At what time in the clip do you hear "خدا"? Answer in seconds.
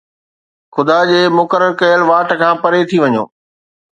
0.75-0.95